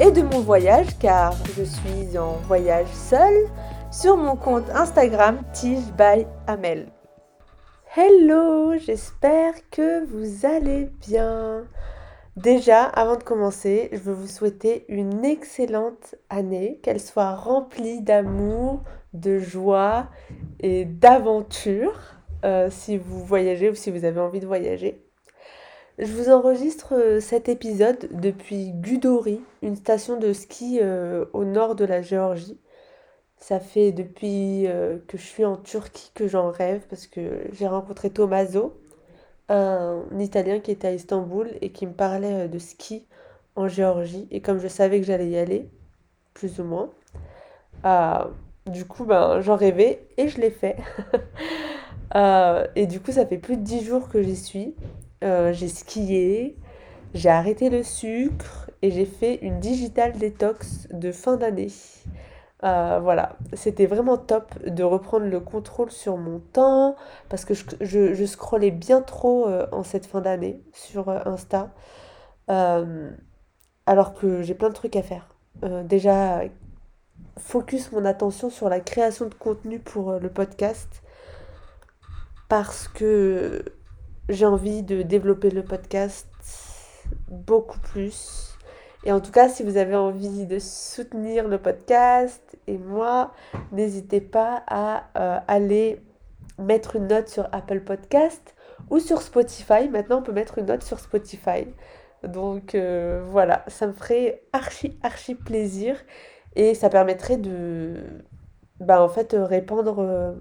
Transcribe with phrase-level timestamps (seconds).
[0.00, 3.46] et de mon voyage car je suis en voyage seule
[3.90, 5.82] sur mon compte Instagram Tige.
[7.96, 11.64] Hello, j'espère que vous allez bien.
[12.36, 18.84] Déjà, avant de commencer, je veux vous souhaiter une excellente année, qu'elle soit remplie d'amour,
[19.14, 20.06] de joie
[20.60, 21.98] et d'aventure
[22.44, 25.07] euh, si vous voyagez ou si vous avez envie de voyager.
[25.98, 31.74] Je vous enregistre euh, cet épisode depuis Gudori, une station de ski euh, au nord
[31.74, 32.56] de la Géorgie.
[33.36, 37.66] Ça fait depuis euh, que je suis en Turquie que j'en rêve parce que j'ai
[37.66, 38.80] rencontré Tommaso,
[39.48, 43.04] un Italien qui était à Istanbul et qui me parlait de ski
[43.56, 44.28] en Géorgie.
[44.30, 45.68] Et comme je savais que j'allais y aller,
[46.32, 46.90] plus ou moins,
[48.66, 50.76] du coup, ben, j'en rêvais et je l'ai fait.
[52.76, 54.76] et du coup, ça fait plus de 10 jours que j'y suis.
[55.24, 56.56] Euh, j'ai skié,
[57.14, 61.72] j'ai arrêté le sucre et j'ai fait une digital détox de fin d'année.
[62.64, 66.96] Euh, voilà, c'était vraiment top de reprendre le contrôle sur mon temps
[67.28, 67.64] parce que je,
[68.14, 71.70] je, scrollais bien trop euh, en cette fin d'année sur Insta.
[72.48, 75.34] alors que j'ai plein de trucs à faire.
[75.84, 76.42] déjà,
[77.38, 81.02] focus mon attention sur la création de contenu pour le podcast
[82.48, 83.64] parce que
[84.28, 86.28] j'ai envie de développer le podcast
[87.28, 88.56] beaucoup plus.
[89.04, 93.32] Et en tout cas, si vous avez envie de soutenir le podcast et moi,
[93.72, 96.02] n'hésitez pas à euh, aller
[96.58, 98.54] mettre une note sur Apple Podcast
[98.90, 99.88] ou sur Spotify.
[99.88, 101.66] Maintenant, on peut mettre une note sur Spotify.
[102.24, 105.96] Donc euh, voilà, ça me ferait archi, archi plaisir.
[106.56, 108.02] Et ça permettrait de,
[108.80, 110.32] bah, en fait, répandre euh,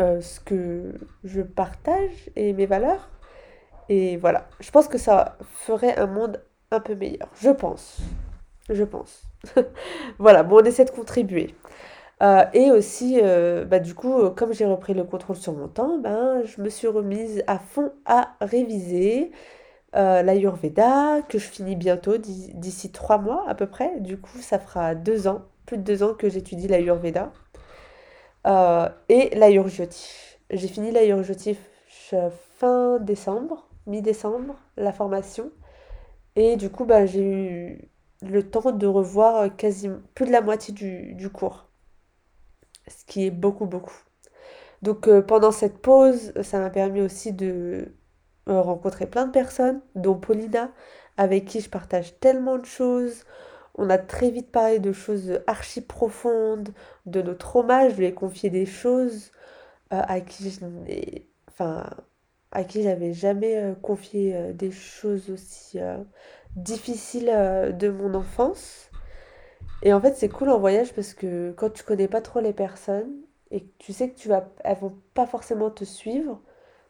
[0.00, 0.94] euh, ce que
[1.24, 3.08] je partage et mes valeurs.
[3.88, 7.28] Et voilà, je pense que ça ferait un monde un peu meilleur.
[7.40, 7.98] Je pense.
[8.68, 9.22] Je pense.
[10.18, 11.54] voilà, bon, on essaie de contribuer.
[12.22, 15.98] Euh, et aussi, euh, bah, du coup, comme j'ai repris le contrôle sur mon temps,
[15.98, 19.30] ben, je me suis remise à fond à réviser
[19.94, 24.00] l'Ayurveda, que je finis bientôt, d'ici trois mois à peu près.
[24.00, 27.32] Du coup, ça fera deux ans, plus de deux ans que j'étudie l'Ayurveda.
[28.48, 30.38] Euh, et l'ayurjotif.
[30.50, 31.58] J'ai fini l'ayurjotif
[32.58, 35.50] fin décembre, mi-décembre, la formation.
[36.36, 37.90] Et du coup, bah, j'ai eu
[38.22, 41.68] le temps de revoir quasiment plus de la moitié du, cours.
[42.86, 44.02] Ce qui est beaucoup, beaucoup.
[44.82, 47.92] Donc euh, pendant cette pause, ça m'a permis aussi de
[48.48, 50.72] euh, rencontrer plein de personnes, dont Paulina,
[51.16, 53.24] avec qui je partage tellement de choses.
[53.78, 56.70] On a très vite parlé de choses archi profondes,
[57.06, 57.88] de nos traumas.
[57.88, 59.30] Je lui ai confié des choses
[59.92, 60.58] euh, à qui je
[62.82, 65.78] j'avais jamais euh, confié euh, des choses aussi
[66.56, 67.30] difficiles
[67.78, 68.90] de mon enfance.
[69.82, 72.52] Et en fait, c'est cool en voyage parce que quand tu connais pas trop les
[72.52, 73.12] personnes
[73.52, 76.40] et que tu sais que tu vas, elles vont pas forcément te suivre,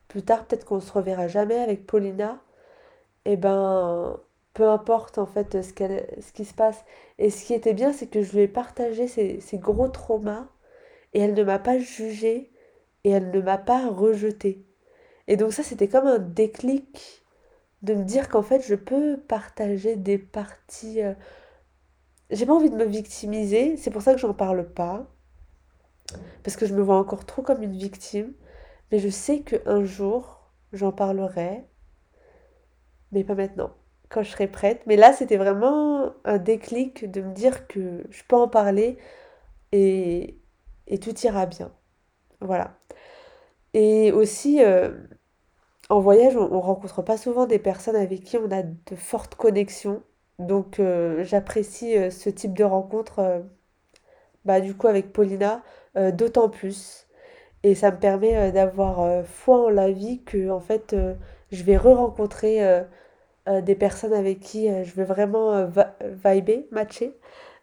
[0.09, 2.41] plus tard peut-être qu'on se reverra jamais avec Paulina,
[3.27, 4.19] et eh ben
[4.59, 6.85] peu importe en fait ce, ce qui se passe.
[7.19, 10.49] Et ce qui était bien, c'est que je lui ai partagé ces, gros traumas
[11.15, 12.51] et elle ne m'a pas jugé
[13.05, 14.67] et elle ne m'a pas rejeté.
[15.29, 17.23] Et donc ça, c'était comme un déclic
[17.83, 21.03] de me dire qu'en fait, je peux partager des parties...
[21.03, 21.15] Euh,
[22.31, 25.07] j'ai pas envie de me victimiser, c'est pour ça que j'en parle pas.
[26.43, 28.33] Parce que je me vois encore trop comme une victime.
[28.91, 31.65] Mais je sais qu'un jour, j'en parlerai.
[33.13, 33.71] Mais pas maintenant
[34.09, 34.83] quand je serai prête.
[34.87, 38.99] Mais là, c'était vraiment un déclic de me dire que je peux en parler
[39.73, 40.39] et,
[41.01, 41.71] tout ira bien.
[42.41, 42.79] Voilà.
[43.75, 44.91] Et aussi, euh,
[45.91, 49.35] en voyage, on, ne rencontre pas souvent des personnes avec qui on a de fortes
[49.35, 50.03] connexions.
[50.39, 53.45] Donc, euh, j'apprécie euh, ce type de rencontre,
[54.45, 55.63] bah, du coup, avec Paulina,
[56.13, 57.07] d'autant plus.
[57.65, 60.95] Et ça me permet d'avoir foi en la vie que, en fait,
[61.51, 62.85] je vais re-rencontrer
[63.63, 65.67] des personnes avec qui euh, je veux vraiment euh,
[66.03, 67.17] vibrer, matcher,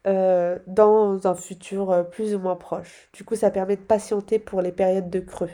[0.06, 3.10] dans un futur plus ou moins proche.
[3.14, 5.50] Du coup, ça permet de patienter pour les périodes de creux.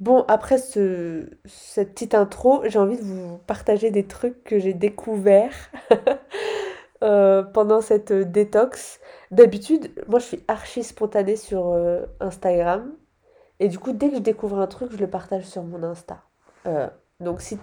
[0.00, 4.72] Bon, après ce, cette petite intro, j'ai envie de vous partager des trucs que j'ai
[4.72, 5.70] découverts
[7.00, 9.00] pendant cette détox.
[9.30, 11.78] D'habitude, moi je suis archi spontanée sur
[12.20, 12.90] Instagram.
[13.60, 16.22] Et du coup, dès que je découvre un truc, je le partage sur mon Insta.
[17.20, 17.58] Donc si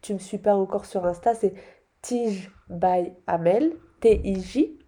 [0.00, 1.54] tu me suis pas encore sur Insta, c'est
[2.02, 4.78] Tige by Amel, T-I-J.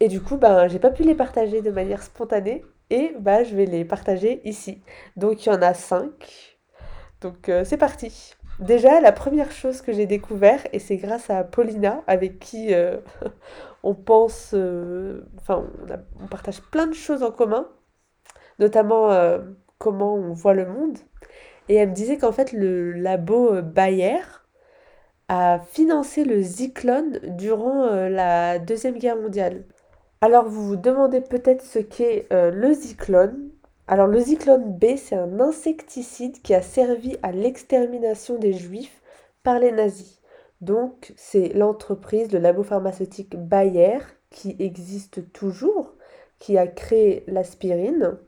[0.00, 2.64] et du coup, ben, j'ai pas pu les partager de manière spontanée.
[2.90, 4.82] Et bah, je vais les partager ici.
[5.16, 6.58] Donc il y en a cinq.
[7.20, 8.34] Donc euh, c'est parti.
[8.58, 12.98] Déjà, la première chose que j'ai découvert, et c'est grâce à Paulina, avec qui euh,
[13.82, 15.64] on pense, euh, enfin,
[16.20, 17.68] on, partage plein de choses en commun,
[18.58, 19.10] notamment
[19.78, 20.98] comment on voit le monde.
[21.70, 24.18] Et elle me disait qu'en fait, le labo Bayer
[25.28, 29.62] a financé le Zyklon durant la Deuxième Guerre mondiale.
[30.20, 33.50] Alors vous vous demandez peut-être ce qu'est euh, le Zyklone.
[33.86, 39.00] Alors le Zyklone B, c'est un insecticide qui a servi à l'extermination des juifs
[39.44, 40.20] par les nazis.
[40.60, 43.98] Donc c'est l'entreprise, le labo pharmaceutique Bayer
[44.30, 45.94] qui existe toujours,
[46.40, 48.18] qui a créé l'aspirine,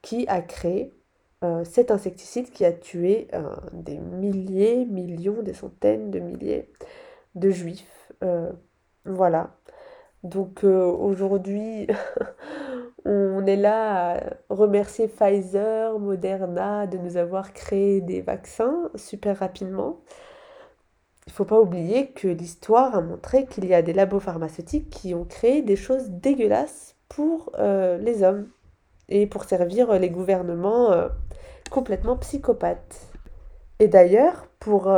[0.00, 0.94] qui a créé
[1.42, 6.70] euh, cet insecticide qui a tué euh, des milliers, millions, des centaines de milliers
[7.34, 8.12] de juifs.
[9.04, 9.50] voilà.
[10.22, 11.88] Donc euh, aujourd'hui,
[13.04, 20.00] on est là à remercier Pfizer, Moderna de nous avoir créé des vaccins super rapidement.
[21.26, 24.90] Il ne faut pas oublier que l'histoire a montré qu'il y a des labos pharmaceutiques
[24.90, 28.48] qui ont créé des choses dégueulasses pour euh, les hommes
[29.08, 31.08] et pour servir les gouvernements euh,
[31.72, 33.08] complètement psychopathes.
[33.78, 34.88] Et d'ailleurs, pour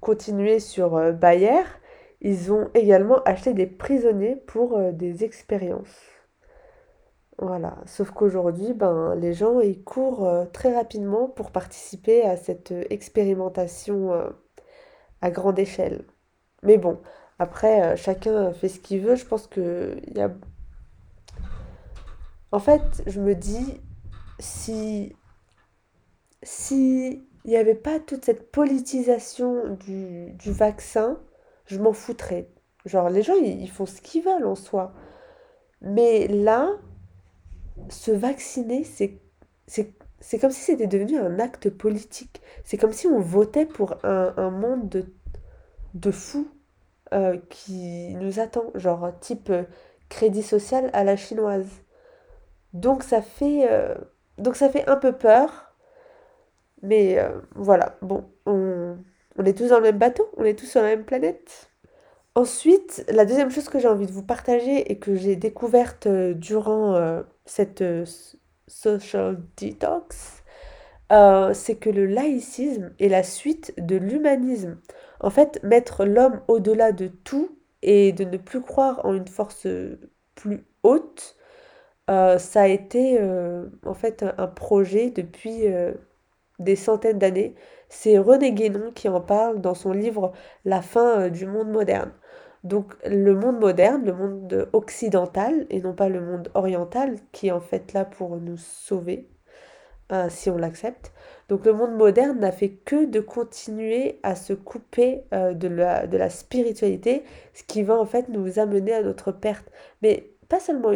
[0.00, 1.62] continuer sur Bayer,
[2.20, 6.00] ils ont également acheté des prisonniers pour euh, des expériences.
[7.38, 7.76] Voilà.
[7.86, 12.84] Sauf qu'aujourd'hui, ben, les gens ils courent euh, très rapidement pour participer à cette euh,
[12.90, 14.10] expérimentation
[15.20, 16.04] à grande échelle.
[16.62, 16.98] Mais bon,
[17.38, 19.14] après, chacun fait ce qu'il veut.
[19.14, 20.32] Je pense que y a.
[22.50, 23.80] En fait, je me dis,
[24.40, 25.14] si.
[26.42, 31.18] Si il n'y avait pas toute cette politisation du, du vaccin,
[31.66, 32.48] je m'en foutrais.
[32.84, 34.92] Genre, les gens, ils, font ce qu'ils veulent en soi.
[35.80, 36.70] Mais là,
[37.88, 39.20] se vacciner, c'est,
[40.40, 42.40] comme si c'était devenu un acte politique.
[42.64, 45.06] C'est comme si on votait pour un, monde de,
[45.94, 46.48] de fous
[47.12, 48.64] euh, qui nous attend.
[48.74, 49.64] Genre, type euh,
[50.08, 51.68] crédit social à la chinoise.
[52.72, 53.94] Donc ça fait, euh,
[54.38, 55.67] donc ça fait un peu peur.
[56.82, 57.18] Mais
[57.54, 58.96] voilà, bon, on,
[59.38, 61.70] on est tous dans le même bateau, on est tous sur la même planète.
[62.38, 66.34] Ensuite, la deuxième chose que j'ai envie de vous partager et que j'ai découverte euh,
[66.34, 68.04] durant euh, cette euh,
[68.68, 70.44] social detox,
[71.52, 74.78] c'est que le laïcisme est la suite de l'humanisme.
[75.18, 79.66] En fait, mettre l'homme au-delà de tout et de ne plus croire en une force
[80.36, 81.36] plus haute,
[82.06, 83.18] ça a été
[83.86, 85.64] en fait un projet depuis
[86.58, 87.54] des centaines d'années
[87.88, 90.32] c'est René Guénon qui en parle dans son livre
[90.64, 92.12] La fin euh, du monde moderne.
[92.64, 97.52] Donc le monde moderne, le monde occidental et non pas le monde oriental qui est
[97.52, 99.28] en fait là pour nous sauver,
[100.12, 101.12] euh, si on l'accepte.
[101.48, 106.30] Donc le monde moderne n'a fait que de continuer à se couper euh, de, la,
[106.30, 107.22] spiritualité,
[107.54, 109.70] ce qui va en fait nous amener à notre perte.
[110.02, 110.92] Mais pas seulement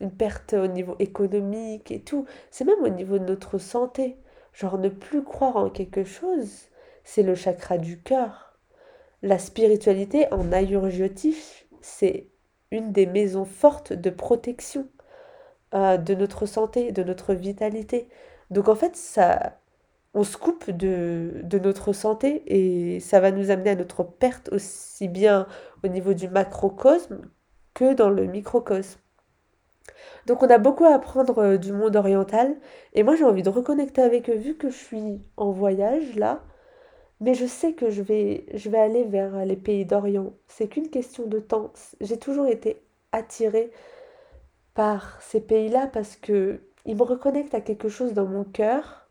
[0.00, 4.16] une perte au niveau économique et tout, c'est même au niveau de notre santé.
[4.54, 6.68] Genre ne plus croire en quelque chose,
[7.02, 8.56] c'est le chakra du cœur.
[9.22, 12.28] La spiritualité en ayurvédique, c'est
[12.70, 14.88] une des maisons fortes de protection
[15.74, 18.08] euh, de notre santé, de notre vitalité.
[18.50, 19.58] Donc en fait, ça,
[20.14, 24.50] on se coupe de, de notre santé et ça va nous amener à notre perte
[24.52, 25.48] aussi bien
[25.82, 27.22] au niveau du macrocosme
[27.74, 29.00] que dans le microcosme.
[30.26, 32.56] Donc on a beaucoup à apprendre euh, du monde oriental
[32.94, 36.42] et moi j'ai envie de reconnecter avec eux vu que je suis en voyage là.
[37.20, 40.32] Mais je sais que je vais, aller vers les pays d'Orient.
[40.48, 41.72] C'est qu'une question de temps.
[42.00, 43.70] J'ai toujours été attirée
[44.74, 49.08] par ces pays-là parce que ils me reconnectent à quelque chose dans mon cœur.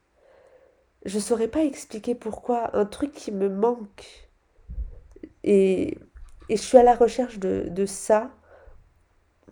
[1.05, 2.75] Je saurais pas expliquer pourquoi.
[2.77, 4.29] Un truc qui me manque.
[5.43, 5.97] Et,
[6.49, 8.31] je suis à la recherche de ça.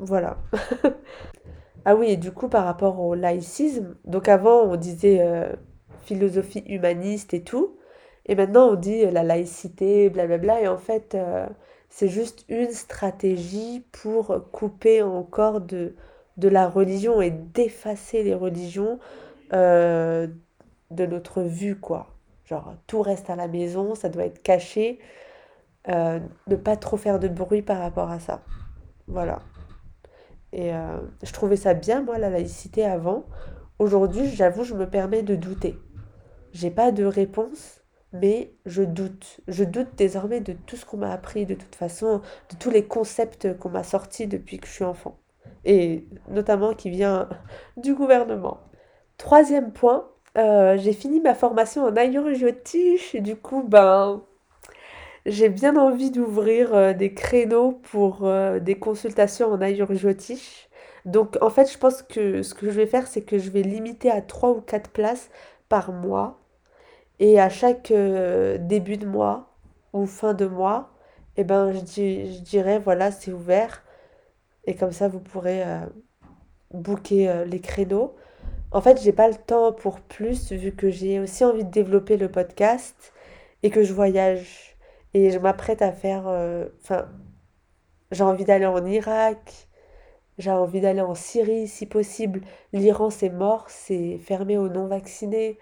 [0.02, 0.38] Voilà.
[1.86, 5.52] Ah oui, et du coup, par rapport au laïcisme, donc avant, on disait euh,
[6.04, 7.76] philosophie humaniste et tout,
[8.28, 11.48] et maintenant, on dit euh, la laïcité, blablabla, et en fait, euh,
[11.90, 15.96] c'est juste une stratégie pour couper encore de,
[16.38, 19.00] la religion et d'effacer les religions
[19.52, 20.30] de
[20.92, 22.08] notre vue, quoi.
[22.46, 25.00] Genre, tout reste à la maison, ça doit être caché.
[25.88, 28.42] ne pas trop faire de bruit par rapport à ça.
[29.08, 29.40] Voilà.
[30.54, 33.26] Et euh, je trouvais ça bien, moi, la laïcité avant.
[33.80, 35.78] Aujourd'hui, j'avoue, je me permets de douter.
[36.52, 37.82] J'ai pas de réponse,
[38.14, 39.40] mais je doute.
[39.48, 42.86] Je doute désormais de tout ce qu'on m'a appris, de toute façon, de tous les
[42.86, 45.18] concepts qu'on m'a sortis depuis que je suis enfant.
[45.64, 47.30] Et notamment qui vient
[47.78, 48.60] du gouvernement.
[49.18, 54.24] Troisième point, euh, j'ai fini ma formation en et du coup, ben,
[55.26, 60.70] j'ai bien envie d'ouvrir euh, des créneaux pour euh, des consultations en ayurvédique.
[61.06, 63.64] Donc en fait, je pense que ce que je vais faire, c'est que je vais
[63.64, 65.30] limiter à 3 ou 4 places
[65.70, 66.40] par mois.
[67.20, 69.54] Et à chaque euh, début de mois
[69.94, 70.92] ou fin de mois,
[71.38, 73.84] eh ben, je, je dirais, voilà, c'est ouvert.
[74.66, 75.64] Et comme ça, vous pourrez
[76.72, 78.16] booker les créneaux.
[78.72, 82.18] En fait, j'ai pas le temps pour plus, vu que j'ai aussi envie de développer
[82.18, 83.14] le podcast
[83.64, 84.71] et que je voyage.
[85.14, 86.28] Et je m'apprête à faire...
[86.28, 87.08] euh, Enfin,
[88.12, 89.68] j'ai envie d'aller en Irak,
[90.38, 92.42] j'ai envie d'aller en Syrie si possible.
[92.74, 95.60] L'Iran, c'est mort, c'est fermé aux non-vaccinés.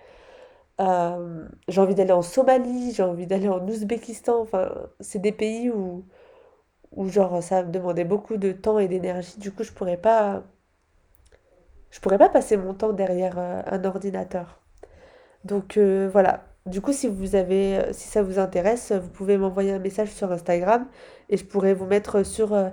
[0.81, 4.41] Euh, j'ai envie d'aller en Somalie, j'ai envie d'aller en Ouzbékistan.
[4.41, 6.05] Enfin, c'est des pays où,
[6.93, 9.39] où genre, ça me demandait beaucoup de temps et d'énergie.
[9.39, 10.43] Du coup, je pourrais pas,
[11.91, 14.59] je pourrais pas passer mon temps derrière euh, un ordinateur.
[15.45, 16.45] Donc voilà.
[16.65, 20.09] Du coup, si vous avez, euh, si ça vous intéresse, vous pouvez m'envoyer un message
[20.09, 20.87] sur Instagram
[21.29, 22.69] et je pourrais vous mettre sur euh,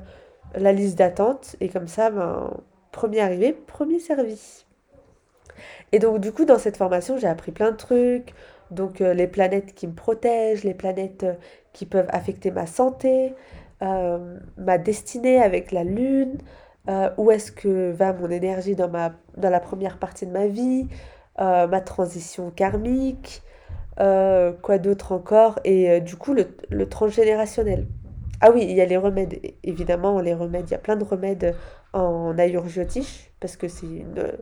[0.55, 1.57] la liste d'attente.
[1.61, 2.51] Et comme ça, ben,
[2.93, 4.65] premier arrivé, premier servi.
[5.93, 8.35] Et donc, du coup, dans cette formation, j'ai appris plein de trucs.
[8.71, 11.35] Donc, euh, les planètes qui me protègent, les planètes euh,
[11.73, 13.35] qui peuvent affecter ma santé,
[13.83, 16.39] euh, ma destinée avec la lune,
[16.89, 20.47] euh, où est-ce que va mon énergie dans ma, dans la première partie de ma
[20.47, 20.89] vie,
[21.41, 23.43] euh, ma transition karmique,
[24.01, 27.87] euh, quoi d'autre encore, et euh, du coup, le, transgénérationnel.
[28.41, 31.05] Ah oui, il y a les remèdes, évidemment, les remèdes, il y a plein de
[31.05, 31.55] remèdes
[31.93, 34.33] en ayurvédique, parce que c'est une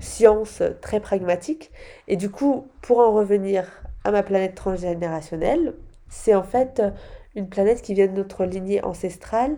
[0.00, 1.70] science très pragmatique.
[2.08, 3.64] Et du coup, pour en revenir
[4.04, 5.74] à ma planète transgénérationnelle,
[6.08, 6.82] c'est en fait
[7.34, 9.56] une planète qui vient de notre lignée ancestrale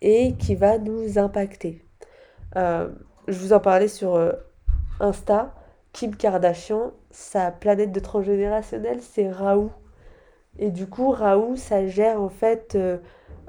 [0.00, 1.82] et qui va nous impacter.
[2.56, 2.88] Euh,
[3.28, 4.32] je vous en parlais sur euh,
[5.00, 5.54] Insta.
[5.92, 9.70] Kim Kardashian, sa planète de transgénérationnelle, c'est Raoult.
[10.58, 12.98] Et du coup, Raoult, ça gère en fait euh,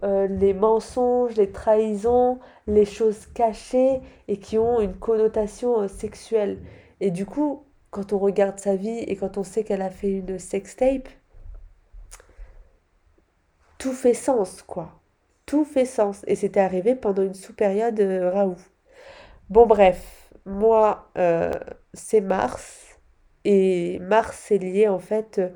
[0.03, 6.59] euh, les mensonges, les trahisons, les choses cachées et qui ont une connotation euh, sexuelle.
[6.99, 10.11] Et du coup, quand on regarde sa vie et quand on sait qu'elle a fait
[10.11, 11.09] une sextape,
[13.77, 14.99] tout fait sens, quoi.
[15.45, 16.23] Tout fait sens.
[16.27, 18.55] Et c'était arrivé pendant une sous-période Raoult.
[19.49, 21.51] Bon, bref, moi, euh,
[21.93, 22.99] c'est Mars.
[23.45, 25.49] Et Mars, c'est lié en fait euh,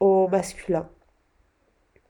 [0.00, 0.88] au masculin.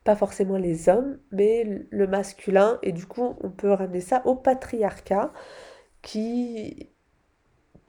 [0.04, 2.78] Pas forcément les hommes, mais le masculin.
[2.82, 5.32] Et du coup, on peut ramener ça au patriarcat
[6.02, 6.90] qui,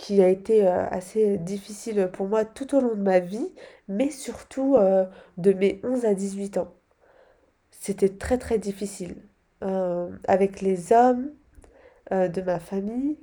[0.10, 3.51] a été euh, assez difficile pour moi tout au long de ma vie,
[3.88, 4.77] mais surtout
[5.38, 6.74] de mes 11 à 18 ans.
[7.72, 9.15] C'était très très difficile.
[10.27, 11.32] Avec les hommes
[12.12, 13.17] de ma famille,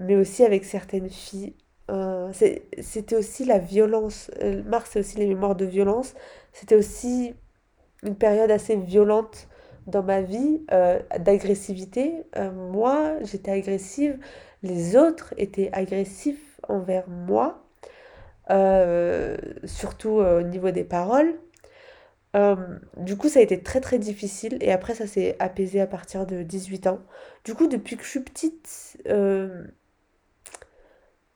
[0.00, 1.54] mais aussi avec certaines filles.
[1.90, 2.32] Euh,
[2.80, 4.30] c'était aussi la violence.
[4.42, 6.14] Euh, Mars, c'est aussi les mémoires de violence.
[6.52, 7.34] C'était aussi
[8.02, 9.48] une période assez violente
[9.86, 12.24] dans ma vie, euh, d'agressivité.
[12.54, 14.18] Moi, j'étais agressive,
[14.62, 17.64] les autres étaient agressifs envers moi,
[19.64, 21.34] surtout au niveau des paroles.
[22.96, 26.26] Du coup, ça a été très très difficile et après ça s'est apaisé à partir
[26.26, 27.00] de 18 ans.
[27.44, 28.98] Du coup, depuis que je suis petite,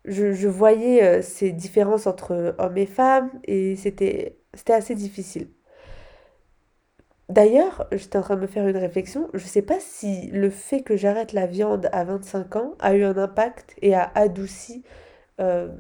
[0.05, 5.49] je, voyais euh, ces différences entre hommes et femmes et c'était assez difficile.
[7.31, 9.31] D'ailleurs, j'étais en train de me faire une réflexion.
[9.33, 13.03] Je sais pas si le fait que j'arrête la viande à 25 ans a eu
[13.05, 14.85] un impact et a adouci
[15.41, 15.75] euh,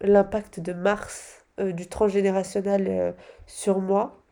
[0.00, 3.14] l'impact de Mars, euh, du transgénérationnel
[3.46, 4.22] sur moi.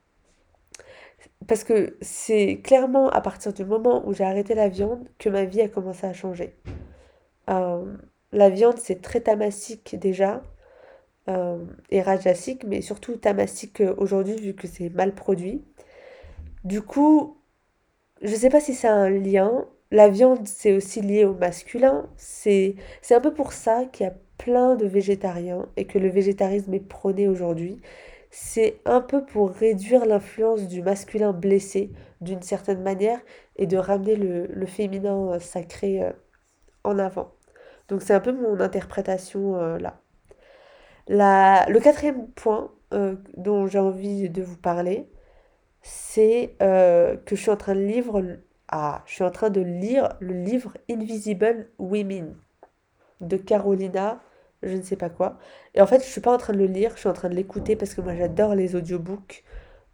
[1.48, 5.44] Parce que c'est clairement à partir du moment où j'ai arrêté la viande que ma
[5.44, 6.56] vie a commencé à changer.
[8.32, 10.42] La viande, c'est très tamassique déjà,
[11.28, 15.64] euh, et rajasique, mais surtout tamassique euh, aujourd'hui vu que c'est mal produit.
[16.64, 17.38] Du coup,
[18.22, 19.66] Je sais pas si c'est un lien.
[19.90, 22.08] La viande, c'est aussi lié au masculin.
[22.16, 22.76] C'est,
[23.10, 26.80] un peu pour ça qu'il y a plein de végétariens et que le végétarisme est
[26.80, 27.80] prôné aujourd'hui.
[28.30, 33.20] C'est un peu pour réduire l'influence du masculin blessé d'une certaine manière
[33.56, 36.02] et de ramener le, féminin euh, sacré
[36.84, 37.32] en avant.
[37.92, 40.00] Donc c'est un peu mon interprétation euh, là.
[41.68, 45.10] Le quatrième point euh, dont j'ai envie de vous parler,
[45.82, 48.06] c'est euh, que je suis en train de lire,
[48.68, 52.34] ah, je suis en train de lire le livre Invisible Women
[53.20, 54.22] de Carolina,
[54.62, 55.36] je ne sais pas quoi.
[55.74, 57.28] Et en fait, je suis pas en train de le lire, je suis en train
[57.28, 59.44] de l'écouter parce que moi j'adore les audiobooks.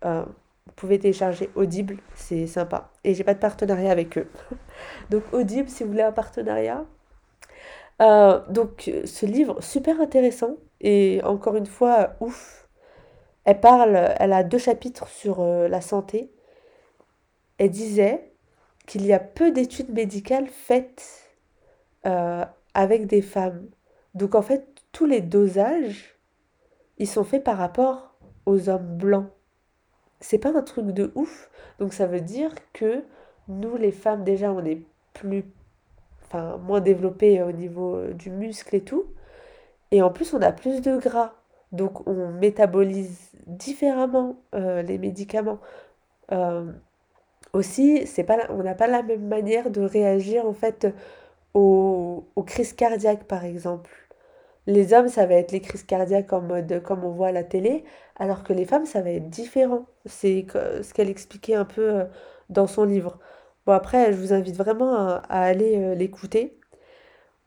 [0.05, 2.93] Vous pouvez télécharger Audible, c'est sympa.
[3.03, 4.29] Et j'ai pas de partenariat avec eux.
[5.11, 6.87] donc Audible, si vous voulez un partenariat.
[8.01, 10.57] Euh, donc ce livre, super intéressant.
[10.81, 12.69] Et encore une fois, ouf.
[13.45, 16.31] Elle parle, elle a deux chapitres sur euh, la santé.
[17.59, 18.33] Elle disait
[18.87, 21.31] qu'il y a peu d'études médicales faites
[22.07, 23.69] euh, avec des femmes.
[24.15, 26.17] Donc en fait, tous les dosages,
[26.99, 28.15] ils sont faits par rapport
[28.47, 29.31] aux hommes blancs
[30.21, 31.51] c'est pas un truc de ouf.
[31.79, 33.05] Donc ça veut dire que
[33.49, 34.83] nous, les femmes, déjà, on est
[35.15, 35.45] plus,
[36.29, 39.07] enfin, moins développées au niveau euh, du muscle et tout.
[39.91, 41.35] Et en plus, on a plus de gras.
[41.73, 45.61] Donc on métabolise différemment euh, les médicaments.
[46.33, 46.73] Euh,
[47.53, 50.89] aussi, c'est pas, on n'a pas la même manière de réagir en fait
[51.55, 53.91] aux, aux crises cardiaques, par exemple.
[54.67, 57.45] Les hommes, ça va être les crises cardiaques en mode comme on voit à la
[57.45, 57.85] télé,
[58.17, 59.87] alors que les femmes, ça va être différent.
[60.07, 60.47] C'est
[60.83, 62.05] ce qu'elle expliquait un peu euh,
[62.51, 63.19] dans son livre.
[63.73, 66.59] Après, je vous invite vraiment à, aller euh, l'écouter.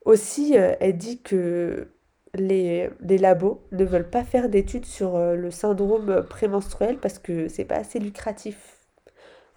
[0.05, 1.89] Aussi, euh, elle dit que
[2.33, 7.75] les, labos ne veulent pas faire d'études sur le syndrome prémenstruel parce que c'est pas
[7.75, 8.79] assez lucratif.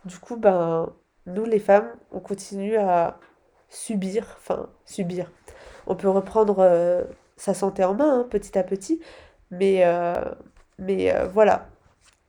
[0.05, 0.93] Du coup, ben,
[1.27, 3.19] nous les femmes, on continue à
[3.69, 5.31] subir, enfin, subir.
[5.87, 7.07] On peut reprendre
[7.37, 9.01] sa santé en main, hein, petit à petit.
[9.51, 10.15] Mais, euh,
[10.79, 11.69] mais euh, voilà,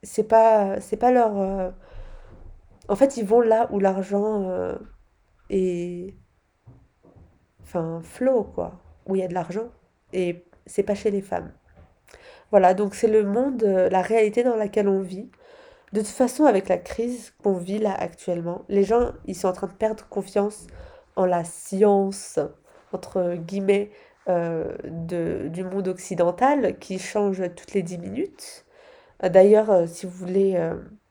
[0.03, 1.73] c'est pas, c'est pas leur...
[2.89, 4.75] Euh, en fait, ils vont là où l'argent
[5.49, 6.13] est...
[7.61, 8.79] Enfin, flot, quoi.
[9.05, 9.69] Où il y a de l'argent.
[10.13, 11.51] Et c'est pas chez les femmes.
[12.51, 15.29] Voilà, donc c'est le monde, la réalité dans laquelle on vit.
[15.93, 19.53] De toute façon, avec la crise qu'on vit là actuellement, les gens, ils sont en
[19.53, 20.67] train de perdre confiance
[21.15, 22.39] en la science,
[22.91, 23.91] entre guillemets,
[24.27, 28.65] euh, de, du monde occidental qui change toutes les 10 minutes.
[29.23, 30.59] Euh, d'ailleurs, euh, si vous voulez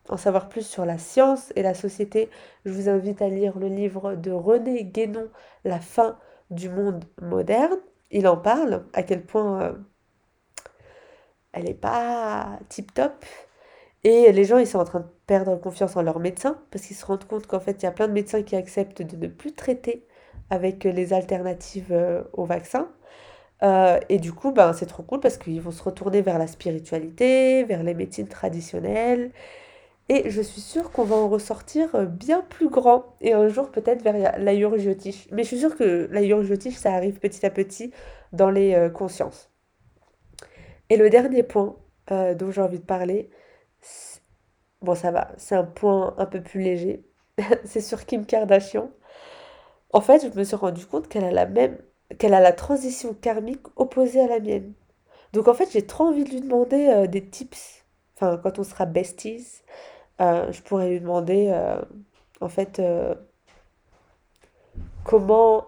[0.09, 2.31] en savoir plus sur la science et la société,
[2.64, 5.29] je vous invite à lire le livre de René Guénon,
[5.64, 6.19] La fin
[6.51, 7.77] du monde moderne.
[8.11, 9.75] Il en parle, à quel point
[11.53, 13.25] elle n'est pas tip-top.
[14.05, 16.97] Et les gens, ils sont en train de perdre confiance en leurs médecins parce qu'ils
[16.97, 19.29] se rendent compte qu'en fait, il y a plein de médecins qui acceptent de ne
[19.29, 20.07] plus traiter
[20.51, 21.95] avec les alternatives
[22.35, 22.88] au vaccin.
[23.62, 26.47] Euh, et du coup, ben, c'est trop cool parce qu'ils vont se retourner vers la
[26.47, 29.33] spiritualité, vers les médecines traditionnelles.
[30.09, 33.17] Et je suis sûre qu'on va en ressortir euh, bien plus grand.
[33.21, 35.29] Et un jour, peut-être vers l'ayurjotish.
[35.33, 37.93] Mais je suis sûre que l'ayurjotish, ça arrive petit à petit
[38.33, 39.51] dans les euh, consciences.
[40.90, 41.77] Et le dernier point
[42.11, 43.31] dont j'ai envie de parler,
[44.83, 47.03] bon, ça va, c'est un point un peu plus léger.
[47.64, 48.90] c'est sur Kim Kardashian.
[49.93, 51.79] En fait, je me suis rendu compte qu'elle a la même
[52.19, 54.75] qu'elle a la transition karmique opposée à la mienne.
[55.33, 57.85] Donc en fait, j'ai trop envie de lui demander euh, des tips.
[58.17, 59.62] Enfin, quand on sera besties,
[60.20, 61.81] euh, je pourrais lui demander, euh,
[62.40, 62.81] en fait,
[65.05, 65.66] comment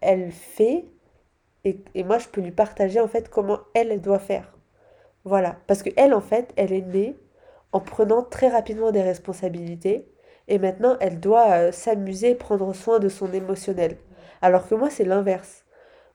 [0.00, 0.84] elle fait.
[1.64, 4.56] Et, et, moi, je peux lui partager, en fait, comment elle, elle doit faire.
[5.24, 5.56] Voilà.
[5.66, 7.16] Parce que elle, en fait, elle est née
[7.72, 10.10] en prenant très rapidement des responsabilités.
[10.46, 13.98] Et maintenant, elle doit s'amuser prendre soin de son émotionnel.
[14.40, 15.64] Alors que moi, c'est l'inverse.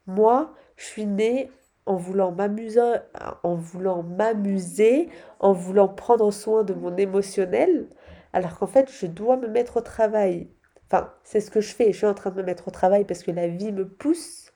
[0.07, 1.51] Moi, je suis née
[1.85, 2.97] en voulant m'amuser,
[3.43, 7.87] en voulant m'amuser, en voulant prendre soin de mon émotionnel,
[8.33, 10.49] alors qu'en fait, je dois me mettre au travail.
[10.87, 11.91] Enfin, c'est ce que je fais.
[11.91, 14.51] Je suis en train de me mettre au travail parce que la vie me pousse.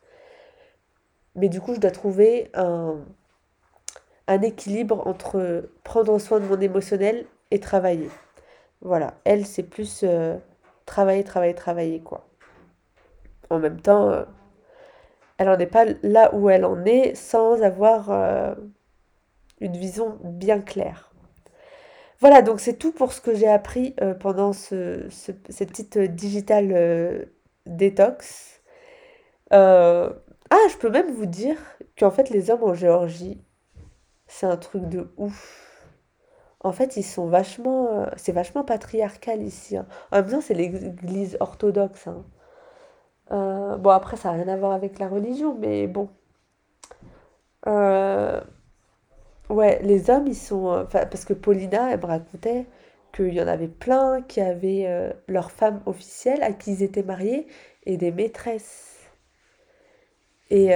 [1.36, 2.98] Mais du coup, je dois trouver un,
[4.28, 8.10] un équilibre entre prendre soin de mon émotionnel et travailler.
[8.82, 9.16] Voilà.
[9.26, 10.38] Elle, c'est plus euh,
[10.86, 12.28] travailler, travailler, travailler, quoi
[13.50, 14.24] en même temps, euh,
[15.38, 18.56] elle n'en est pas là où elle en est sans avoir euh,
[19.60, 21.12] une vision bien claire.
[22.20, 27.28] Voilà, donc c'est tout pour ce que j'ai appris euh, pendant ce, cette petite digital
[27.66, 28.62] détox.
[29.52, 30.10] ah,
[30.70, 31.58] je peux même vous dire
[31.98, 33.42] qu'en fait les hommes en Géorgie,
[34.28, 35.88] c'est un truc de ouf.
[36.62, 38.08] En fait, ils sont vachement...
[38.18, 39.78] c'est vachement patriarcal ici.
[39.78, 39.88] Hein.
[40.12, 42.08] En même temps, c'est l'église orthodoxe.
[42.08, 42.26] Hein.
[43.32, 46.10] Euh, bon, après, ça n'a rien à voir avec la religion, mais bon.
[47.68, 48.42] Euh,
[49.50, 50.70] ouais, les hommes, ils sont...
[50.72, 52.66] Euh, parce que Paulina, elle me racontait
[53.14, 57.48] qu'il y en avait plein qui avaient leur femme officielle à qui ils étaient mariés
[57.86, 58.96] et des maîtresses.
[60.50, 60.68] Et,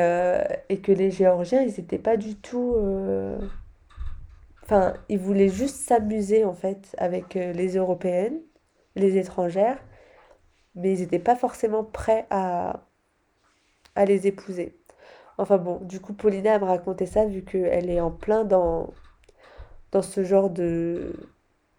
[0.69, 2.75] et que les Géorgiens, ils n'étaient pas du tout...
[4.63, 8.39] Enfin, ils voulaient juste s'amuser en fait avec les Européennes,
[8.95, 9.77] les étrangères,
[10.75, 12.81] mais ils n'étaient pas forcément prêts à,
[14.05, 14.77] les épouser.
[15.37, 18.93] Enfin bon, du coup, Paulina me racontait ça vu qu'elle est en plein dans,
[20.01, 21.13] ce genre de,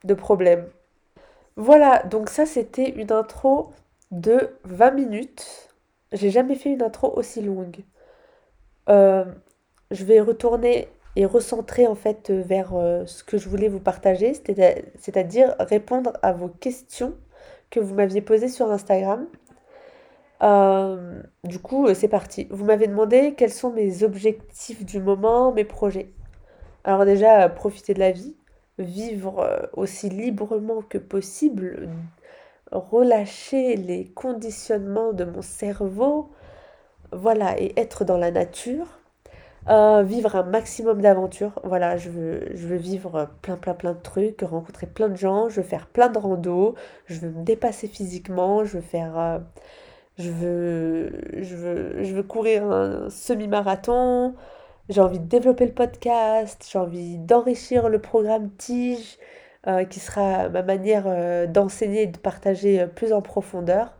[0.05, 0.69] de problème.
[1.57, 3.73] Voilà, donc ça c'était une intro
[4.11, 5.69] de 20 minutes.
[6.13, 7.85] J'ai jamais fait une intro aussi longue.
[8.89, 9.25] Euh,
[9.91, 14.33] je vais retourner et recentrer en fait vers euh, ce que je voulais vous partager,
[14.35, 17.15] c'est-à-dire répondre à vos questions
[17.73, 19.27] que vous m'aviez posées sur Instagram.
[20.43, 22.47] Euh, du coup, c'est parti.
[22.51, 26.13] Vous m'avez demandé quels sont mes objectifs du moment, mes projets.
[26.85, 28.37] Alors déjà, profiter de la vie,
[28.79, 31.89] vivre aussi librement que possible,
[32.71, 36.31] relâcher les conditionnements de mon cerveau,
[37.13, 38.99] voilà, et être dans la nature.
[39.69, 41.61] Euh, vivre un maximum d'aventures.
[41.63, 45.49] Voilà, je veux, je veux vivre plein, plein, plein de trucs, rencontrer plein de gens,
[45.49, 46.75] je veux faire plein de randos,
[47.07, 49.19] je veux me dépasser physiquement, je veux faire.
[49.19, 49.39] Euh,
[50.19, 54.35] je, veux, je, veux, je veux courir un semi-marathon,
[54.89, 59.19] j'ai envie de développer le podcast, j'ai envie d'enrichir le programme Tige,
[59.69, 63.95] euh, qui sera ma manière d'enseigner et de partager plus en profondeur.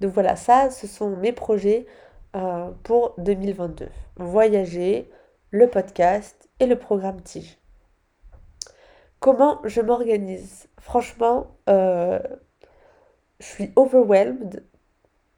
[0.00, 1.86] Donc voilà, ça, ce sont mes projets
[2.34, 3.88] euh, pour 2022.
[4.16, 5.08] Voyager,
[5.50, 7.58] le podcast et le programme Tige.
[9.20, 10.66] Comment je m'organise?
[10.80, 12.18] Franchement, euh,
[13.38, 14.64] je suis overwhelmed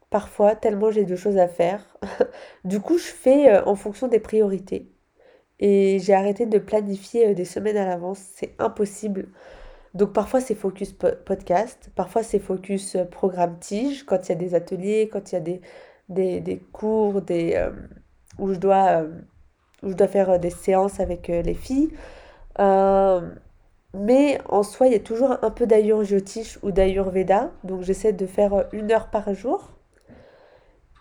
[0.09, 1.97] parfois tellement j'ai de choses à faire.
[2.65, 4.91] du coup, je fais euh, en fonction des priorités.
[5.59, 8.19] Et j'ai arrêté de planifier des semaines à l'avance.
[8.19, 9.29] C'est impossible.
[9.93, 14.53] Donc parfois c'est focus podcast, parfois c'est focus programme tige, quand il y a des
[14.53, 15.61] ateliers, quand il y a des,
[16.09, 17.71] des, cours, des, euh,
[18.39, 19.09] où, je dois, euh,
[19.83, 21.91] où je dois faire euh, des séances avec les filles.
[23.93, 27.51] mais en soi, il y a toujours un peu d'ayurjotish ou d'ayurveda.
[27.63, 29.71] Donc j'essaie de faire une heure par jour.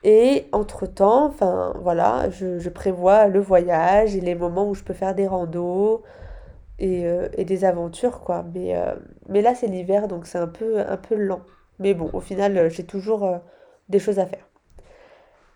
[0.04, 5.14] Et entre-temps, enfin voilà, je, prévois le voyage et les moments où je peux faire
[5.14, 6.02] des randos
[6.78, 8.44] et, et des aventures, quoi.
[8.54, 8.74] Mais,
[9.28, 11.40] mais là, c'est l'hiver, donc c'est un peu, un peu lent.
[11.80, 13.28] Mais bon, au final, j'ai toujours
[13.88, 14.46] des choses à faire.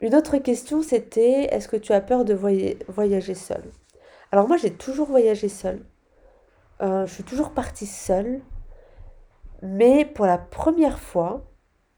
[0.00, 3.62] Une autre question, c'était est-ce que tu as peur de voyager seul
[4.32, 5.80] Alors moi, j'ai toujours voyagé seul.
[6.80, 8.40] Euh, je suis toujours partie seule.
[9.62, 11.44] Mais pour la première fois,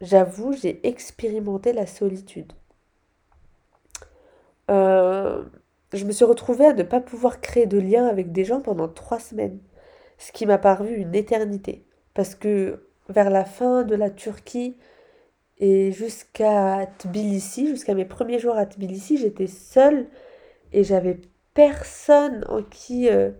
[0.01, 2.53] j'avoue, j'ai expérimenté la solitude.
[4.71, 5.45] Euh,
[5.93, 8.88] je me suis retrouvée à ne pas pouvoir créer de lien avec des gens pendant
[8.88, 9.61] trois semaines,
[10.19, 11.87] ce qui m'a paru une éternité.
[12.15, 14.77] Parce que vers la fin de la Turquie,
[15.62, 20.09] et jusqu'à Tbilissi, jusqu'à mes premiers jours à Tbilissi, j'étais seule
[20.72, 21.20] et j'avais
[21.55, 23.31] personne en qui euh,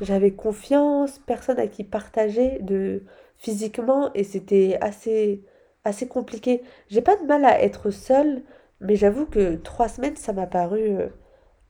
[0.00, 3.02] j'avais confiance, personne à qui partager de
[3.36, 5.42] physiquement et c'était assez
[5.82, 6.62] assez compliqué.
[6.88, 8.42] J'ai pas de mal à être seule,
[8.80, 11.08] mais j'avoue que trois semaines ça m'a paru euh,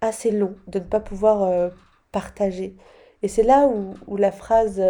[0.03, 1.71] assez long de ne pas pouvoir euh,
[2.13, 2.77] partager.
[3.23, 4.83] Et c'est là où, où la phrase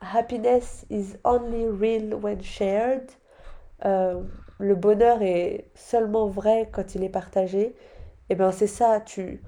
[0.00, 3.10] Happiness is only real when shared
[3.84, 4.22] euh,
[4.58, 7.74] le bonheur est seulement vrai quand il est partagé, et
[8.30, 9.42] eh ben c'est ça, tu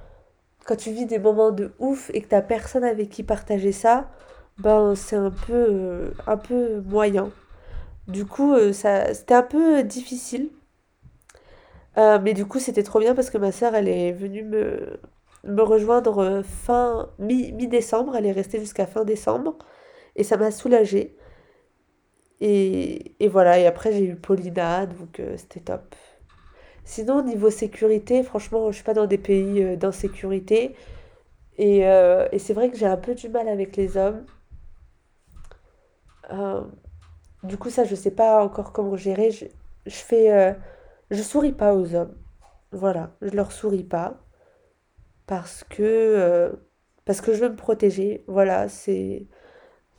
[0.67, 4.11] quand tu vis des moments de ouf et que t'as personne avec qui partager ça,
[4.59, 7.31] ben c'est un peu euh, un peu moyen.
[8.09, 10.51] Du coup, euh, ça c'était un peu difficile.
[11.97, 15.01] mais du coup, c'était trop bien parce que ma soeur, elle est venue me,
[15.45, 18.17] me rejoindre fin mi, mi-décembre.
[18.17, 19.59] Elle est restée jusqu'à fin décembre.
[20.17, 21.17] Et ça m'a soulagée.
[22.45, 25.95] Et, voilà, et après j'ai eu Paulina, donc euh, c'était top.
[26.85, 30.75] Sinon, niveau sécurité, franchement, je suis pas dans des pays euh, d'insécurité.
[31.59, 34.25] Et, euh, et c'est vrai que j'ai un peu du mal avec les hommes.
[37.45, 39.31] du coup, ça, je sais pas encore comment gérer.
[39.31, 39.47] Je,
[39.87, 40.57] je fais.
[41.11, 42.17] je souris pas aux hommes.
[42.73, 44.17] Voilà, je leur souris pas.
[45.27, 46.53] Parce que.
[47.05, 48.25] parce que je veux me protéger.
[48.29, 49.27] Voilà, c'est.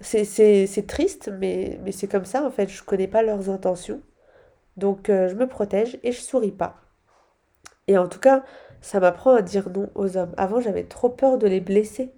[0.03, 2.67] C'est triste, mais, mais c'est comme ça en fait.
[2.69, 4.01] Je connais pas leurs intentions.
[4.77, 6.75] Donc euh, je me protège et je souris pas.
[7.87, 8.43] Et en tout cas,
[8.81, 10.33] ça m'apprend à dire non aux hommes.
[10.37, 12.11] Avant, j'avais trop peur de les blesser.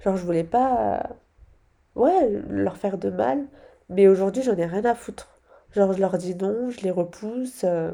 [0.00, 1.10] Genre, je voulais pas.
[1.96, 3.46] ouais, leur faire de mal.
[3.88, 5.40] Mais aujourd'hui, j'en ai rien à foutre.
[5.72, 7.62] Genre, je leur dis non, je les repousse.
[7.64, 7.92] Euh.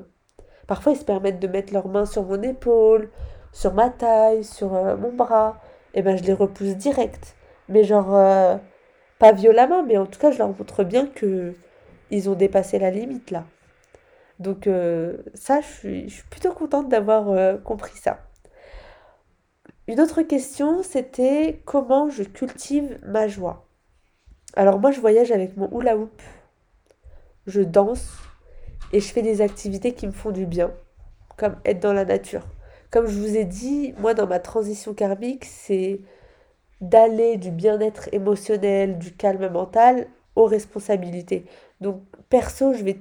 [0.67, 3.11] Parfois, ils se permettent de mettre leurs mains sur mon épaule,
[3.53, 5.61] sur ma taille, sur euh, mon bras.
[5.95, 7.37] Et ben, je les repousse direct.
[7.69, 8.15] Mais genre
[9.18, 11.55] pas violemment, mais en tout cas, je leur montre bien que
[12.11, 13.44] ils ont dépassé la limite là.
[14.38, 15.66] Donc euh, ça, je
[16.09, 18.18] suis, plutôt contente d'avoir euh, compris ça.
[19.87, 23.66] Une autre question, c'était comment je cultive ma joie?
[24.55, 26.22] Alors moi, je voyage avec mon hula hoop,
[27.46, 28.12] je danse
[28.92, 30.72] et je fais des activités qui me font du bien,
[31.37, 32.46] comme être dans la nature.
[32.90, 36.00] Comme je vous ai dit, moi, dans ma transition karmique, c'est
[36.81, 40.07] d'aller du bien-être émotionnel, du calme mental
[40.37, 41.47] aux responsabilités.
[41.81, 42.99] Donc, perso, je vais,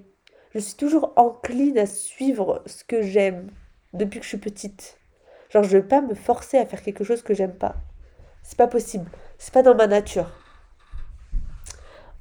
[0.54, 3.50] je suis toujours encline à suivre ce que j'aime
[3.94, 4.98] depuis que je suis petite.
[5.50, 7.76] Genre, je vais pas me forcer à faire quelque chose que j'aime pas.
[8.44, 9.10] C'est pas possible.
[9.38, 10.30] C'est pas dans ma nature.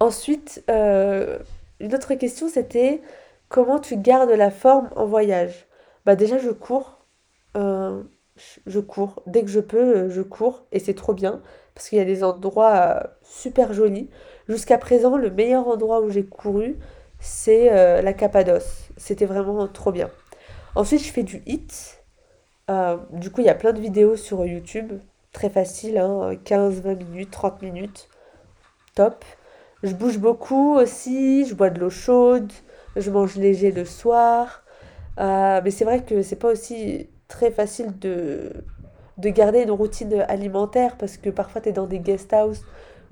[0.01, 1.39] Ensuite, euh,
[1.81, 3.03] une autre question, c'était
[3.49, 5.67] comment tu gardes la forme en voyage?
[6.05, 6.99] Bah déjà, je cours.
[7.57, 8.03] Euh,
[8.67, 9.23] je cours.
[9.27, 10.65] Dès que je peux, euh, je cours.
[10.73, 11.43] Et c'est trop bien.
[11.75, 14.11] Parce qu'il y a des endroits super jolis.
[14.49, 16.77] Jusqu'à présent, le meilleur endroit où j'ai couru,
[17.19, 18.91] c'est la Cappadoce.
[18.99, 20.11] C'était vraiment trop bien.
[20.75, 22.03] Ensuite, je fais du hit.
[22.71, 24.93] Euh, du coup, il y a plein de vidéos sur YouTube.
[25.33, 28.09] Très facile, hein, 15, 20 minutes, 30 minutes.
[28.95, 29.25] Top.
[29.83, 32.53] Je bouge beaucoup aussi, je bois de l'eau chaude,
[32.95, 34.63] je mange léger le soir.
[35.19, 38.53] Euh, mais c'est vrai que c'est pas aussi très facile de,
[39.17, 42.63] de garder une routine alimentaire parce que parfois tu es dans des guest house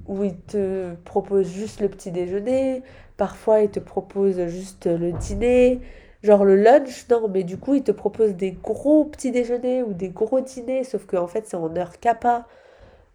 [0.07, 2.83] où ils te proposent juste le petit déjeuner,
[3.17, 5.81] parfois ils te proposent juste le dîner.
[6.23, 9.95] Genre le lunch, non, mais du coup, ils te proposent des gros petits déjeuners ou
[9.95, 12.47] des gros dîners, sauf qu'en fait, c'est en heure kappa.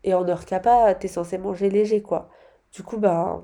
[0.03, 2.29] Et en heure kappa, t'es censé manger léger, quoi.
[2.73, 3.43] Du coup, bah,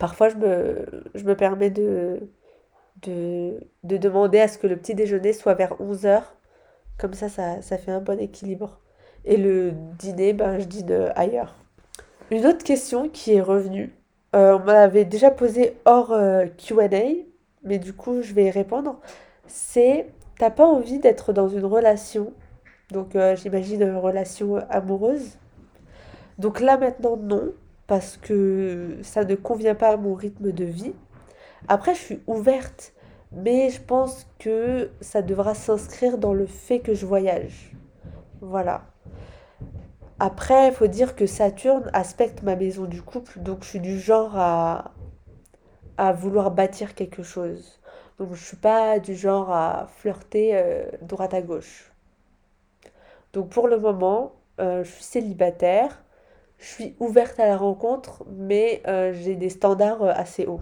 [0.00, 2.28] parfois, je me, je me permets de,
[3.04, 6.34] de, de demander à ce que le petit déjeuner soit vers 11 heures.
[6.98, 8.80] Comme ça, ça, ça fait un bon équilibre.
[9.24, 11.56] Et le dîner, ben, je dîne ailleurs.
[12.30, 13.92] Une autre question qui est revenue,
[14.34, 16.88] euh, on m'avait déjà posé hors euh, QA,
[17.62, 18.98] mais du coup je vais y répondre,
[19.46, 22.32] c'est t'as pas envie d'être dans une relation,
[22.90, 25.38] donc euh, j'imagine une relation amoureuse.
[26.38, 27.52] Donc là maintenant non,
[27.86, 30.94] parce que ça ne convient pas à mon rythme de vie.
[31.68, 32.93] Après je suis ouverte,
[33.34, 37.72] mais je pense que ça devra s'inscrire dans le fait que je voyage.
[38.40, 38.82] Voilà.
[40.20, 43.98] Après, il faut dire que Saturne aspecte ma maison du couple, donc je suis du
[43.98, 44.92] genre à,
[46.12, 47.80] vouloir bâtir quelque chose.
[48.18, 51.92] Donc je suis pas du genre à flirter euh, droite à gauche.
[53.32, 56.04] Donc pour le moment, euh, je suis célibataire,
[56.58, 60.60] je suis ouverte à la rencontre, mais euh, j'ai des standards assez hauts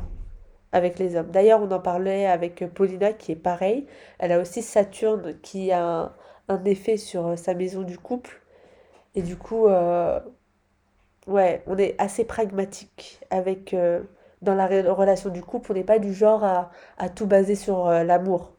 [0.73, 1.31] avec les hommes.
[1.31, 3.87] D'ailleurs, on en parlait avec Paulina qui est pareil.
[4.19, 6.13] Elle a aussi Saturne qui a
[6.49, 8.41] un, effet sur sa maison du couple.
[9.15, 9.69] Et du coup,
[11.27, 13.75] ouais, on est assez pragmatique avec
[14.43, 18.05] dans la relation du couple, on n'est pas du genre à, tout baser sur euh,
[18.05, 18.53] l'amour.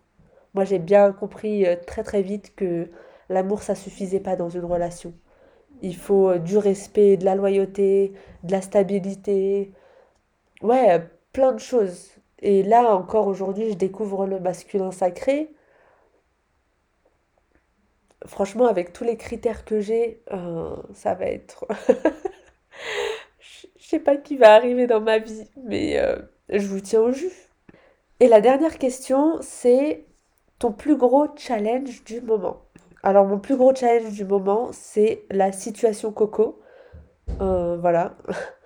[0.53, 2.89] Moi, j'ai bien compris euh, très très vite que
[3.29, 5.13] l'amour, ça suffisait pas dans une relation.
[5.81, 9.73] Il faut euh, du respect, de la loyauté, de la stabilité.
[10.61, 11.01] Ouais,
[11.33, 12.11] plein de choses.
[12.39, 15.51] Et là, encore aujourd'hui, je découvre le masculin sacré.
[18.25, 20.23] Franchement, avec tous les critères que j'ai,
[20.93, 21.65] ça va être...
[23.83, 26.15] Je sais pas qui va arriver dans ma vie, mais euh,
[26.49, 27.31] je vous tiens au jus.
[28.19, 30.05] Et la dernière question, c'est
[30.57, 32.61] ton plus gros challenge du moment.
[33.03, 36.61] Alors mon plus gros challenge du moment, c'est la situation coco.
[37.41, 38.15] Euh, voilà.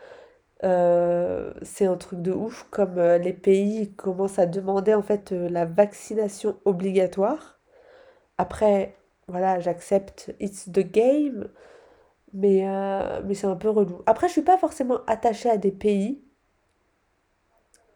[0.63, 5.65] Euh, c'est un truc de ouf, comme les pays commencent à demander en fait la
[5.65, 7.59] vaccination obligatoire.
[8.37, 8.95] Après,
[9.27, 11.49] voilà, j'accepte, it's the game.
[12.33, 14.01] Mais, euh, mais c'est un peu relou.
[14.05, 16.23] Après, je suis pas forcément attachée à des pays.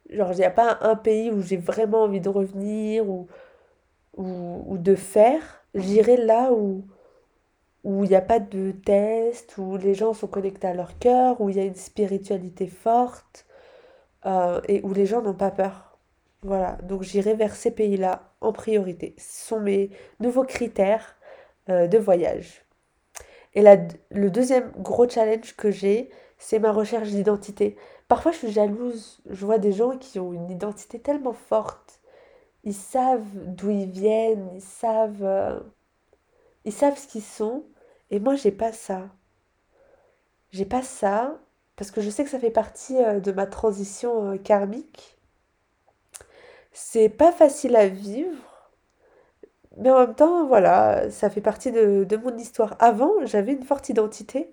[0.10, 3.28] Genre, il n'y a pas un pays où j'ai vraiment envie de revenir ou,
[4.17, 5.63] ou, ou de faire.
[5.76, 6.86] J'irai là où
[7.84, 11.41] où il n'y a pas de test, où les gens sont connectés à leur cœur,
[11.41, 13.46] où il y a une spiritualité forte
[14.26, 15.98] euh, et où les gens n'ont pas peur.
[16.44, 19.15] Voilà, donc j'irai vers ces pays-là en priorité.
[19.17, 21.15] Ce sont mes nouveaux critères
[21.70, 22.65] euh, de voyage.
[23.54, 23.63] Et
[24.12, 27.76] le deuxième gros challenge que j'ai, c'est ma recherche d'identité.
[28.08, 29.22] Parfois, je suis jalouse.
[29.30, 32.02] Je vois des gens qui ont une identité tellement forte.
[32.63, 35.60] Ils savent d'où ils viennent, ils savent, euh,
[36.65, 37.63] ils savent ce qu'ils sont.
[38.12, 39.10] Et moi, j'ai pas ça.
[40.52, 41.39] J'ai pas ça
[41.76, 45.17] parce que je sais que ça fait partie euh, de ma transition euh, karmique.
[46.74, 48.36] C'est pas facile à vivre
[49.78, 52.76] mais en même temps, voilà, ça fait partie de, de mon histoire.
[52.80, 54.52] Avant, j'avais une forte identité,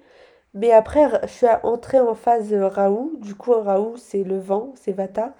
[0.55, 3.13] mais après, je suis entrée en phase Raoult.
[3.21, 5.35] Du coup, Raoult, c'est le vent, c'est Vata.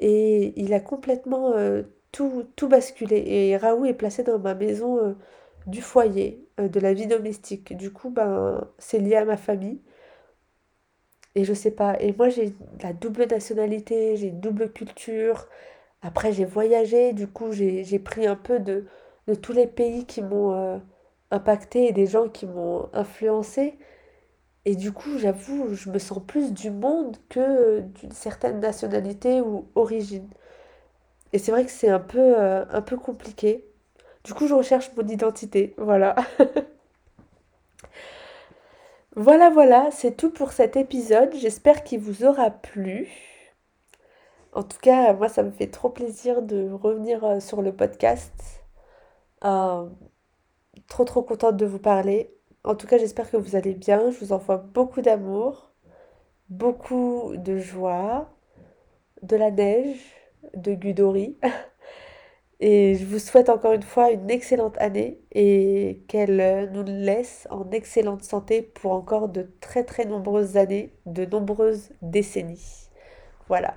[0.00, 3.22] Et il a complètement euh, tout, basculé.
[3.26, 5.14] Et Raoult est placé dans ma maison euh,
[5.66, 7.76] du foyer, euh, de la vie domestique.
[7.76, 9.80] Du coup, ben, c'est lié à ma famille.
[11.34, 11.98] Et je sais pas.
[12.00, 15.48] Et moi, j'ai la double nationalité, j'ai une double culture.
[16.02, 17.12] Après, j'ai voyagé.
[17.14, 18.86] Du coup, j'ai pris un peu de,
[19.28, 20.78] de tous les pays qui m'ont euh,
[21.30, 23.78] impacté et des gens qui m'ont influencé.
[24.66, 29.66] Et du coup, j'avoue, je me sens plus du monde que d'une certaine nationalité ou
[29.76, 30.28] origine.
[31.32, 33.64] Et c'est vrai que c'est un peu, euh, un peu compliqué.
[34.24, 35.74] Du coup, je recherche mon identité.
[35.78, 36.14] Voilà.
[39.16, 41.34] voilà, voilà, c'est tout pour cet épisode.
[41.34, 43.08] J'espère qu'il vous aura plu.
[44.52, 48.32] En tout cas, moi, ça me fait trop plaisir de revenir euh, sur le podcast.
[49.44, 49.88] Euh,
[50.88, 52.34] trop, trop contente de vous parler.
[52.64, 54.10] En tout cas, j'espère que vous allez bien.
[54.10, 55.72] Je vous envoie beaucoup d'amour,
[56.48, 58.30] beaucoup de joie,
[59.22, 60.00] de la neige,
[60.54, 61.36] de Gudori.
[62.64, 67.68] Et je vous souhaite encore une fois une excellente année et qu'elle nous laisse en
[67.72, 72.88] excellente santé pour encore de très très nombreuses années, de nombreuses décennies.
[73.48, 73.74] Voilà.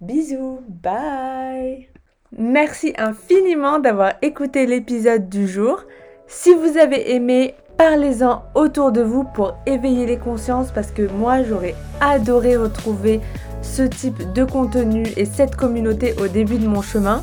[0.00, 1.88] Bisous, bye
[2.36, 5.84] Merci infiniment d'avoir écouté l'épisode du jour.
[6.26, 11.44] Si vous avez aimé, parlez-en autour de vous pour éveiller les consciences parce que moi
[11.44, 13.20] j'aurais adoré retrouver
[13.62, 17.22] ce type de contenu et cette communauté au début de mon chemin.